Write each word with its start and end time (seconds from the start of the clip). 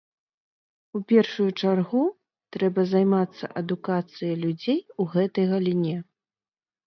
У 0.99 1.01
першую 1.11 1.49
чаргу, 1.65 2.03
трэба 2.55 2.85
займацца 2.93 3.45
адукацыяй 3.63 4.33
людзей 4.45 4.79
у 5.03 5.09
гэтай 5.17 5.45
галіне. 5.55 5.95